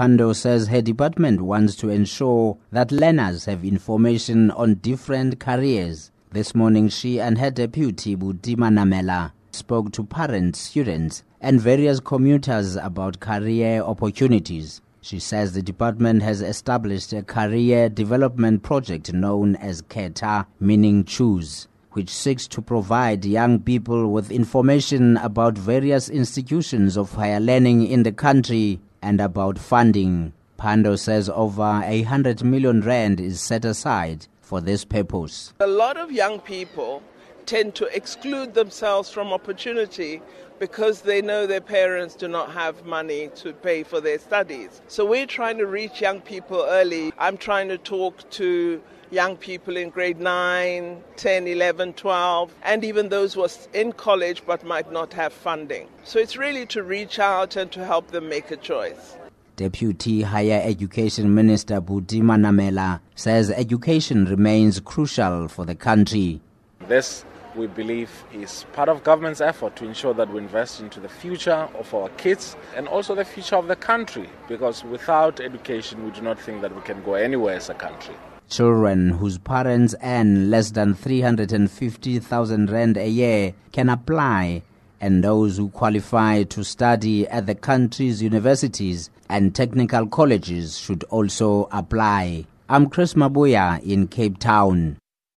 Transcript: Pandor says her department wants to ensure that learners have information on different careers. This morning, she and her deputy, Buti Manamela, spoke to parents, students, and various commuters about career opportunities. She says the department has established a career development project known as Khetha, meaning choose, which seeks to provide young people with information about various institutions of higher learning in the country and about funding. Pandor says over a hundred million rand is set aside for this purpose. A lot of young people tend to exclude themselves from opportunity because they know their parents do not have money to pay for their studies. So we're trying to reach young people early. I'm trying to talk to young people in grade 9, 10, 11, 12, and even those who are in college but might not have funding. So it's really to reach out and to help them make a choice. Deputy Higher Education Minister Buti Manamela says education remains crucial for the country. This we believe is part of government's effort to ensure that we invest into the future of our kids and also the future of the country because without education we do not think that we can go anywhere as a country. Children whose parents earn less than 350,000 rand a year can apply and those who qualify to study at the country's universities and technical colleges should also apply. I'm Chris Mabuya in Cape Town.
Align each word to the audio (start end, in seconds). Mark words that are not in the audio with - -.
Pandor 0.00 0.34
says 0.34 0.68
her 0.68 0.80
department 0.80 1.42
wants 1.42 1.76
to 1.76 1.90
ensure 1.90 2.56
that 2.72 2.90
learners 2.90 3.44
have 3.44 3.62
information 3.62 4.50
on 4.52 4.76
different 4.76 5.38
careers. 5.38 6.10
This 6.32 6.54
morning, 6.54 6.88
she 6.88 7.20
and 7.20 7.36
her 7.36 7.50
deputy, 7.50 8.14
Buti 8.14 8.56
Manamela, 8.56 9.32
spoke 9.52 9.92
to 9.92 10.02
parents, 10.02 10.58
students, 10.58 11.22
and 11.42 11.60
various 11.60 12.00
commuters 12.00 12.76
about 12.76 13.20
career 13.20 13.82
opportunities. 13.82 14.80
She 15.02 15.18
says 15.18 15.52
the 15.52 15.60
department 15.60 16.22
has 16.22 16.40
established 16.40 17.12
a 17.12 17.22
career 17.22 17.90
development 17.90 18.62
project 18.62 19.12
known 19.12 19.54
as 19.56 19.82
Khetha, 19.82 20.46
meaning 20.58 21.04
choose, 21.04 21.68
which 21.92 22.08
seeks 22.08 22.48
to 22.48 22.62
provide 22.62 23.26
young 23.26 23.60
people 23.60 24.10
with 24.10 24.30
information 24.30 25.18
about 25.18 25.58
various 25.58 26.08
institutions 26.08 26.96
of 26.96 27.12
higher 27.12 27.38
learning 27.38 27.86
in 27.86 28.02
the 28.02 28.12
country 28.12 28.80
and 29.02 29.20
about 29.20 29.58
funding. 29.58 30.32
Pandor 30.58 30.98
says 30.98 31.28
over 31.30 31.82
a 31.84 32.02
hundred 32.02 32.44
million 32.44 32.80
rand 32.82 33.20
is 33.20 33.40
set 33.40 33.64
aside 33.64 34.26
for 34.40 34.60
this 34.60 34.84
purpose. 34.84 35.54
A 35.60 35.66
lot 35.66 35.96
of 35.96 36.12
young 36.12 36.40
people 36.40 37.02
tend 37.50 37.74
to 37.74 37.84
exclude 37.86 38.54
themselves 38.54 39.10
from 39.10 39.32
opportunity 39.32 40.22
because 40.60 41.00
they 41.00 41.20
know 41.20 41.48
their 41.48 41.60
parents 41.60 42.14
do 42.14 42.28
not 42.28 42.52
have 42.52 42.86
money 42.86 43.28
to 43.34 43.52
pay 43.52 43.82
for 43.82 44.00
their 44.00 44.20
studies. 44.20 44.80
So 44.86 45.04
we're 45.04 45.26
trying 45.26 45.58
to 45.58 45.66
reach 45.66 46.00
young 46.00 46.20
people 46.20 46.64
early. 46.68 47.12
I'm 47.18 47.36
trying 47.36 47.66
to 47.70 47.76
talk 47.76 48.30
to 48.38 48.80
young 49.10 49.36
people 49.36 49.76
in 49.76 49.90
grade 49.90 50.20
9, 50.20 51.02
10, 51.16 51.46
11, 51.48 51.94
12, 51.94 52.54
and 52.62 52.84
even 52.84 53.08
those 53.08 53.34
who 53.34 53.42
are 53.42 53.48
in 53.74 53.94
college 53.94 54.44
but 54.46 54.62
might 54.62 54.92
not 54.92 55.12
have 55.14 55.32
funding. 55.32 55.88
So 56.04 56.20
it's 56.20 56.36
really 56.36 56.66
to 56.66 56.84
reach 56.84 57.18
out 57.18 57.56
and 57.56 57.72
to 57.72 57.84
help 57.84 58.12
them 58.12 58.28
make 58.28 58.52
a 58.52 58.56
choice. 58.56 59.16
Deputy 59.56 60.22
Higher 60.22 60.62
Education 60.64 61.34
Minister 61.34 61.80
Buti 61.80 62.20
Manamela 62.20 63.00
says 63.16 63.50
education 63.50 64.26
remains 64.26 64.78
crucial 64.78 65.48
for 65.48 65.64
the 65.64 65.74
country. 65.74 66.40
This 66.86 67.24
we 67.56 67.66
believe 67.66 68.24
is 68.32 68.64
part 68.72 68.88
of 68.88 69.02
government's 69.04 69.40
effort 69.40 69.76
to 69.76 69.84
ensure 69.84 70.14
that 70.14 70.32
we 70.32 70.38
invest 70.38 70.80
into 70.80 71.00
the 71.00 71.08
future 71.08 71.68
of 71.78 71.92
our 71.94 72.08
kids 72.10 72.56
and 72.76 72.88
also 72.88 73.14
the 73.14 73.24
future 73.24 73.56
of 73.56 73.68
the 73.68 73.76
country 73.76 74.28
because 74.48 74.84
without 74.84 75.40
education 75.40 76.04
we 76.04 76.10
do 76.10 76.20
not 76.20 76.38
think 76.38 76.60
that 76.62 76.74
we 76.74 76.82
can 76.82 77.02
go 77.02 77.14
anywhere 77.14 77.56
as 77.56 77.68
a 77.68 77.74
country. 77.74 78.14
Children 78.48 79.10
whose 79.10 79.38
parents 79.38 79.94
earn 80.02 80.50
less 80.50 80.72
than 80.72 80.94
350,000 80.94 82.70
rand 82.70 82.96
a 82.96 83.08
year 83.08 83.54
can 83.72 83.88
apply 83.88 84.62
and 85.00 85.24
those 85.24 85.56
who 85.56 85.70
qualify 85.70 86.42
to 86.42 86.62
study 86.62 87.26
at 87.28 87.46
the 87.46 87.54
country's 87.54 88.22
universities 88.22 89.10
and 89.28 89.54
technical 89.54 90.06
colleges 90.06 90.78
should 90.78 91.04
also 91.04 91.68
apply. 91.72 92.44
I'm 92.68 92.88
Chris 92.90 93.14
Mabuya 93.14 93.82
in 93.82 94.08
Cape 94.08 94.38
Town. 94.38 94.98